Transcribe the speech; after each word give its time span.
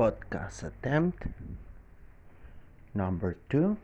podcast 0.00 0.64
attempt. 0.64 1.24
Number 2.94 3.36
two 3.50 3.76